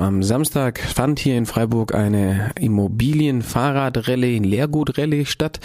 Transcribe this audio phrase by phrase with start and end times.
[0.00, 5.60] Am Samstag fand hier in Freiburg eine Immobilien-Fahrrad-Rallye, Leergut-Rallye statt.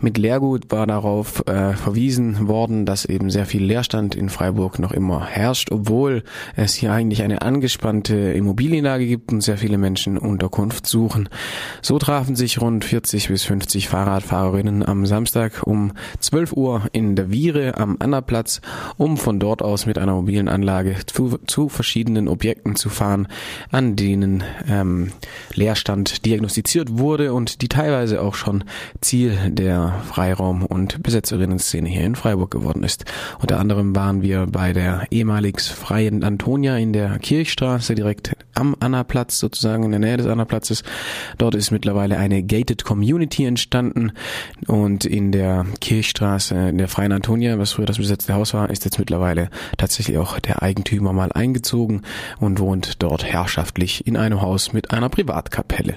[0.00, 4.90] Mit Leergut war darauf äh, verwiesen worden, dass eben sehr viel Leerstand in Freiburg noch
[4.90, 6.22] immer herrscht, obwohl
[6.56, 11.28] es hier eigentlich eine angespannte Immobilienlage gibt und sehr viele Menschen Unterkunft suchen.
[11.82, 17.30] So trafen sich rund 40 bis 50 Fahrradfahrerinnen am Samstag um 12 Uhr in der
[17.30, 18.62] Viere am Annaplatz,
[18.96, 23.28] um von dort aus mit einer mobilen Anlage zu, zu verschiedenen Objekten zu fahren,
[23.74, 25.10] an denen ähm,
[25.52, 28.62] Leerstand diagnostiziert wurde und die teilweise auch schon
[29.00, 33.04] Ziel der Freiraum- und Besetzerinnen-Szene hier in Freiburg geworden ist.
[33.40, 39.40] Unter anderem waren wir bei der ehemalig freien Antonia in der Kirchstraße direkt am Annaplatz,
[39.40, 40.84] sozusagen in der Nähe des Annaplatzes.
[41.38, 44.12] Dort ist mittlerweile eine Gated Community entstanden
[44.68, 48.84] und in der Kirchstraße, in der freien Antonia, was früher das besetzte Haus war, ist
[48.84, 52.02] jetzt mittlerweile tatsächlich auch der Eigentümer mal eingezogen
[52.38, 55.96] und wohnt dort herrschaftlich gemeinschaftlich in einem Haus mit einer Privatkapelle.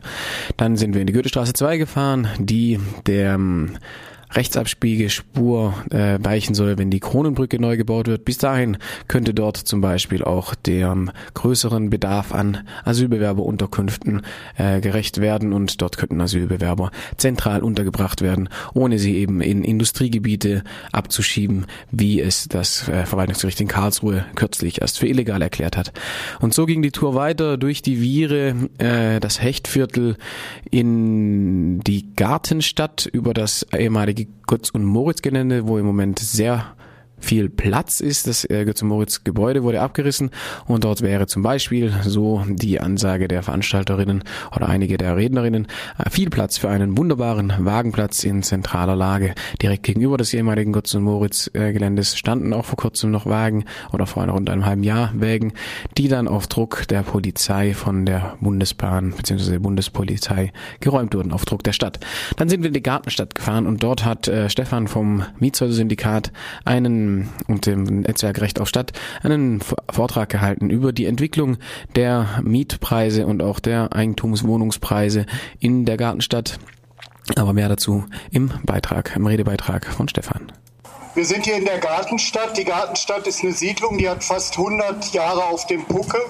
[0.55, 3.77] Dann sind wir in die Goethestraße 2 gefahren, die der ähm,
[4.31, 8.25] Rechtsabspiegespur äh, weichen soll, wenn die Kronenbrücke neu gebaut wird.
[8.25, 14.21] Bis dahin könnte dort zum Beispiel auch dem größeren Bedarf an Asylbewerberunterkünften
[14.57, 20.63] äh, gerecht werden und dort könnten Asylbewerber zentral untergebracht werden, ohne sie eben in Industriegebiete
[20.91, 25.93] abzuschieben, wie es das äh, Verwaltungsgericht in Karlsruhe kürzlich erst für illegal erklärt hat.
[26.39, 30.17] Und so ging die Tour weiter durch die Viere, äh, das Hechtviertel
[30.69, 36.76] in die Gartenstadt über das ehemalige Götz- und Moritz-Gelände, wo im Moment sehr
[37.19, 38.27] viel Platz ist.
[38.27, 40.29] Das äh, Götz Moritz Gebäude wurde abgerissen
[40.65, 44.23] und dort wäre zum Beispiel, so die Ansage der Veranstalterinnen
[44.55, 49.33] oder einige der Rednerinnen, äh, viel Platz für einen wunderbaren Wagenplatz in zentraler Lage.
[49.61, 54.27] Direkt gegenüber des ehemaligen Götz Moritz äh, standen auch vor kurzem noch Wagen oder vor
[54.27, 55.53] rund einem halben Jahr Wägen,
[55.97, 59.59] die dann auf Druck der Polizei von der Bundesbahn bzw.
[59.59, 61.99] Bundespolizei geräumt wurden, auf Druck der Stadt.
[62.35, 66.31] Dann sind wir in die Gartenstadt gefahren und dort hat äh, Stefan vom Mietshäuser-Syndikat
[66.65, 67.06] einen
[67.47, 68.91] und dem Netzwerk Recht auf Stadt
[69.23, 71.57] einen Vortrag gehalten über die Entwicklung
[71.95, 75.25] der Mietpreise und auch der Eigentumswohnungspreise
[75.59, 76.59] in der Gartenstadt.
[77.35, 80.51] Aber mehr dazu im Beitrag, im Redebeitrag von Stefan.
[81.13, 82.57] Wir sind hier in der Gartenstadt.
[82.57, 86.21] Die Gartenstadt ist eine Siedlung, die hat fast 100 Jahre auf dem Puckel.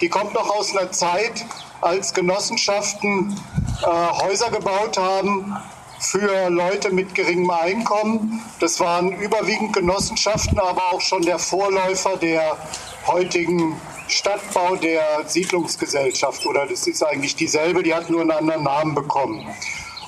[0.00, 1.46] Die kommt noch aus einer Zeit,
[1.80, 3.34] als Genossenschaften
[3.82, 5.56] äh, Häuser gebaut haben,
[5.98, 8.42] für Leute mit geringem Einkommen.
[8.60, 12.56] Das waren überwiegend Genossenschaften, aber auch schon der Vorläufer der
[13.06, 16.46] heutigen Stadtbau der Siedlungsgesellschaft.
[16.46, 19.46] Oder das ist eigentlich dieselbe, die hat nur einen anderen Namen bekommen.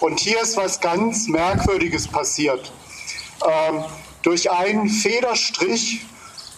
[0.00, 2.72] Und hier ist was ganz Merkwürdiges passiert.
[3.44, 3.84] Ähm,
[4.22, 6.02] durch einen Federstrich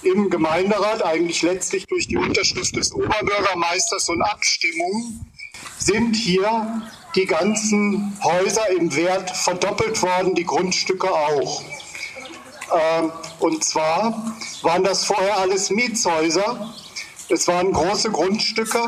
[0.02, 5.30] im Gemeinderat, eigentlich letztlich durch die Unterschrift des Oberbürgermeisters und Abstimmungen,
[5.78, 6.82] sind hier
[7.14, 11.62] die ganzen Häuser im Wert verdoppelt worden, die Grundstücke auch.
[12.72, 16.72] Ähm, und zwar waren das vorher alles Mietshäuser.
[17.28, 18.80] Es waren große Grundstücke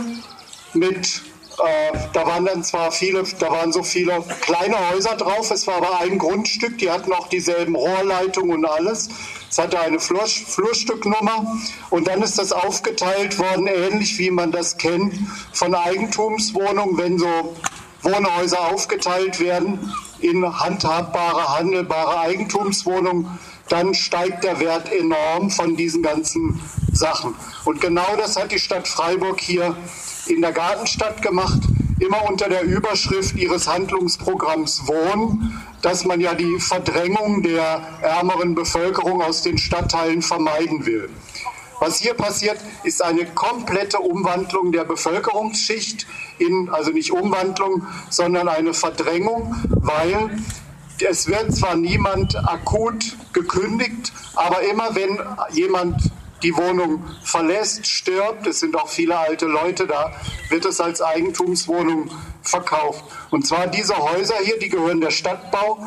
[0.74, 1.22] mit,
[1.58, 5.76] äh, da waren dann zwar viele, da waren so viele kleine Häuser drauf, es war
[5.76, 9.08] aber ein Grundstück, die hatten auch dieselben Rohrleitungen und alles.
[9.50, 11.58] Es hatte eine Flur, Flurstücknummer
[11.90, 15.14] und dann ist das aufgeteilt worden, ähnlich wie man das kennt
[15.52, 17.54] von Eigentumswohnungen, wenn so
[18.02, 26.60] Wohnhäuser aufgeteilt werden in handhabbare, handelbare Eigentumswohnungen, dann steigt der Wert enorm von diesen ganzen
[26.92, 27.34] Sachen.
[27.64, 29.76] Und genau das hat die Stadt Freiburg hier
[30.26, 31.60] in der Gartenstadt gemacht,
[31.98, 39.22] immer unter der Überschrift ihres Handlungsprogramms Wohnen, dass man ja die Verdrängung der ärmeren Bevölkerung
[39.22, 41.08] aus den Stadtteilen vermeiden will.
[41.82, 46.06] Was hier passiert, ist eine komplette Umwandlung der Bevölkerungsschicht
[46.38, 50.30] in, also nicht Umwandlung, sondern eine Verdrängung, weil
[51.00, 55.18] es wird zwar niemand akut gekündigt, aber immer wenn
[55.50, 56.12] jemand
[56.44, 60.12] die Wohnung verlässt, stirbt, es sind auch viele alte Leute da,
[60.50, 62.10] wird es als Eigentumswohnung
[62.42, 63.02] verkauft.
[63.30, 65.84] Und zwar diese Häuser hier, die gehören der Stadtbau,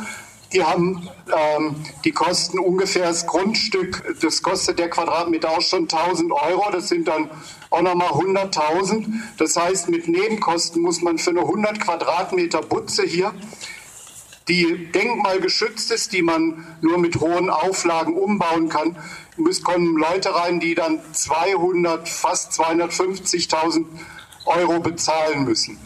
[0.56, 1.76] die haben, ähm,
[2.06, 7.08] die kosten ungefähr das Grundstück, das kostet der Quadratmeter auch schon 1000 Euro, das sind
[7.08, 7.30] dann
[7.70, 9.06] auch nochmal 100.000.
[9.38, 13.34] Das heißt, mit Nebenkosten muss man für eine 100 Quadratmeter Butze hier,
[14.48, 18.96] die denkmalgeschützt ist, die man nur mit hohen Auflagen umbauen kann,
[19.38, 23.86] müssen kommen Leute rein, die dann 200, fast 250.000
[24.46, 25.78] Euro bezahlen müssen.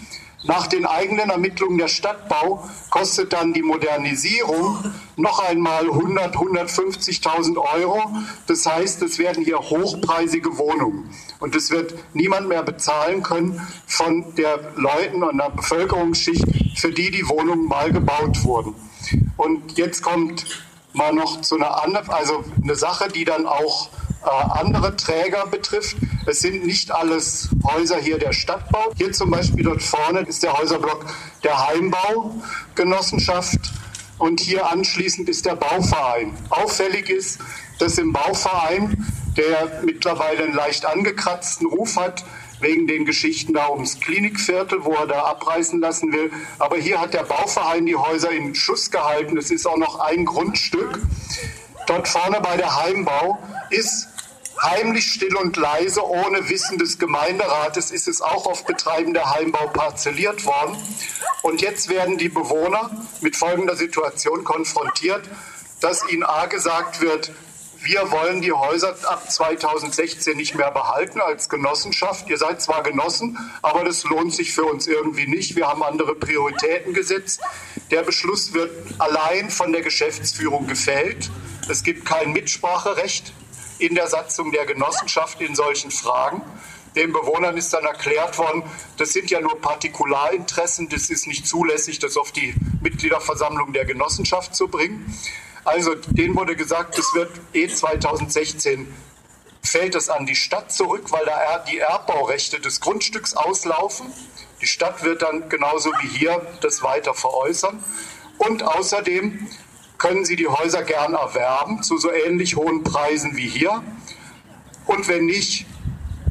[0.44, 4.78] Nach den eigenen Ermittlungen der Stadtbau kostet dann die Modernisierung
[5.18, 8.02] noch einmal 100, 150.000 Euro.
[8.48, 11.10] Das heißt, es werden hier hochpreisige Wohnungen.
[11.40, 16.46] Und es wird niemand mehr bezahlen können von der Leuten und der Bevölkerungsschicht,
[16.78, 18.76] für die die Wohnungen mal gebaut wurden.
[19.36, 20.46] Und jetzt kommt
[20.94, 23.90] mal noch zu einer anderen, also eine Sache, die dann auch
[24.22, 25.98] andere Träger betrifft.
[26.26, 28.92] Es sind nicht alles Häuser hier der Stadtbau.
[28.96, 31.06] Hier zum Beispiel dort vorne ist der Häuserblock
[31.44, 33.60] der Heimbaugenossenschaft
[34.18, 36.34] und hier anschließend ist der Bauverein.
[36.50, 37.40] Auffällig ist,
[37.80, 39.06] dass im Bauverein,
[39.38, 42.26] der mittlerweile einen leicht angekratzten Ruf hat,
[42.60, 46.30] wegen den Geschichten da ums Klinikviertel, wo er da abreißen lassen will.
[46.58, 49.38] Aber hier hat der Bauverein die Häuser in Schuss gehalten.
[49.38, 51.00] Es ist auch noch ein Grundstück.
[51.88, 53.40] Dort vorne bei der Heimbau
[53.70, 54.08] ist
[54.62, 59.68] heimlich still und leise, ohne Wissen des Gemeinderates, ist es auch auf Betreiben der Heimbau
[59.68, 60.78] parzelliert worden.
[61.42, 65.24] Und jetzt werden die Bewohner mit folgender Situation konfrontiert,
[65.82, 67.32] dass ihnen A gesagt wird,
[67.82, 72.30] wir wollen die Häuser ab 2016 nicht mehr behalten als Genossenschaft.
[72.30, 75.56] Ihr seid zwar Genossen, aber das lohnt sich für uns irgendwie nicht.
[75.56, 77.40] Wir haben andere Prioritäten gesetzt.
[77.90, 81.30] Der Beschluss wird allein von der Geschäftsführung gefällt.
[81.70, 83.32] Es gibt kein Mitspracherecht
[83.80, 86.42] in der Satzung der Genossenschaft in solchen Fragen.
[86.96, 88.64] Den Bewohnern ist dann erklärt worden,
[88.98, 94.56] das sind ja nur Partikularinteressen, das ist nicht zulässig, das auf die Mitgliederversammlung der Genossenschaft
[94.56, 95.14] zu bringen.
[95.64, 98.92] Also denen wurde gesagt, das wird eh 2016
[99.62, 104.12] fällt es an die Stadt zurück, weil da die Erbbaurechte des Grundstücks auslaufen.
[104.62, 107.84] Die Stadt wird dann genauso wie hier das weiter veräußern.
[108.38, 109.48] Und außerdem
[110.00, 113.84] können Sie die Häuser gern erwerben zu so ähnlich hohen Preisen wie hier.
[114.88, 115.68] Und wenn nicht,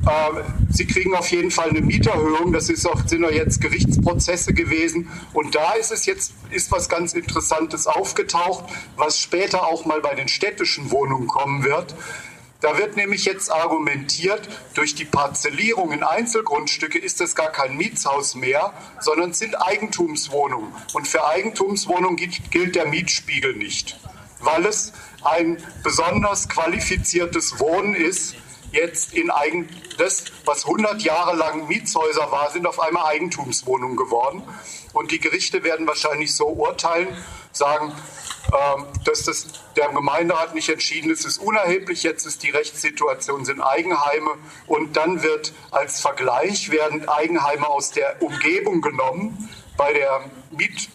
[0.04, 2.52] äh, Sie kriegen auf jeden Fall eine Mieterhöhung.
[2.52, 5.10] Das ist auch, sind ja jetzt Gerichtsprozesse gewesen.
[5.32, 8.64] Und da ist es jetzt ist was ganz Interessantes aufgetaucht,
[8.96, 11.94] was später auch mal bei den städtischen Wohnungen kommen wird.
[12.60, 18.34] Da wird nämlich jetzt argumentiert, durch die Parzellierung in Einzelgrundstücke ist es gar kein Mietshaus
[18.34, 20.72] mehr, sondern sind Eigentumswohnungen.
[20.92, 23.96] Und für Eigentumswohnungen gilt der Mietspiegel nicht,
[24.40, 28.34] weil es ein besonders qualifiziertes Wohnen ist,
[28.72, 34.42] jetzt in Eigen, das, was 100 Jahre lang Mietshäuser war, sind auf einmal Eigentumswohnungen geworden.
[34.92, 37.08] Und die Gerichte werden wahrscheinlich so urteilen,
[37.52, 37.92] sagen,
[38.52, 42.02] ähm, dass das der Gemeinderat nicht entschieden ist, ist unerheblich.
[42.02, 44.30] Jetzt ist die Rechtssituation sind Eigenheime
[44.66, 50.88] und dann wird als Vergleich werden Eigenheime aus der Umgebung genommen bei der Miet,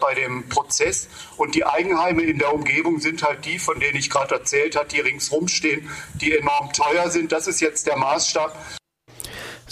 [0.00, 4.10] bei dem Prozess und die Eigenheime in der Umgebung sind halt die, von denen ich
[4.10, 7.32] gerade erzählt habe, die ringsrum stehen, die enorm teuer sind.
[7.32, 8.79] Das ist jetzt der Maßstab.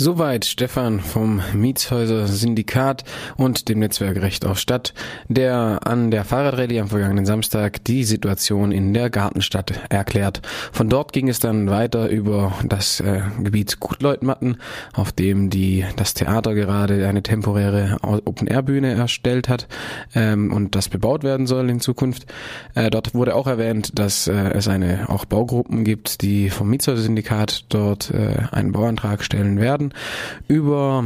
[0.00, 3.02] Soweit Stefan vom Mietshäuser Syndikat
[3.36, 4.94] und dem Netzwerk Recht auf Stadt,
[5.26, 10.40] der an der Fahrradrallye am vergangenen Samstag die Situation in der Gartenstadt erklärt.
[10.70, 14.58] Von dort ging es dann weiter über das äh, Gebiet Gutleutmatten,
[14.92, 19.66] auf dem die das Theater gerade eine temporäre Open-Air-Bühne erstellt hat
[20.14, 22.26] ähm, und das bebaut werden soll in Zukunft.
[22.76, 27.02] Äh, dort wurde auch erwähnt, dass äh, es eine auch Baugruppen gibt, die vom Mietshäuser
[27.02, 29.87] Syndikat dort äh, einen Bauantrag stellen werden
[30.48, 31.04] über,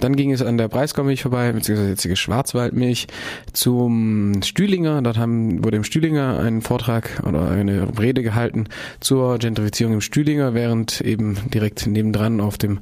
[0.00, 3.06] dann ging es an der Breisgau-Milch vorbei, beziehungsweise jetzige Schwarzwaldmilch,
[3.52, 5.02] zum Stühlinger.
[5.02, 8.66] Dort haben, wurde im Stühlinger ein Vortrag oder eine Rede gehalten
[9.00, 12.80] zur Gentrifizierung im Stühlinger, während eben direkt nebendran auf dem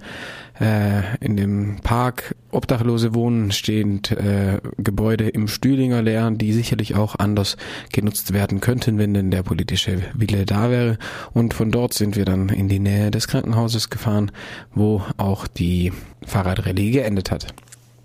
[0.61, 7.17] äh, in dem Park Obdachlose wohnen, stehend äh, Gebäude im Stühlinger leer, die sicherlich auch
[7.19, 7.57] anders
[7.93, 10.99] genutzt werden könnten, wenn denn der politische Wille da wäre.
[11.33, 14.31] Und von dort sind wir dann in die Nähe des Krankenhauses gefahren,
[14.75, 15.93] wo auch die
[16.27, 17.47] Fahrradrallye geendet hat.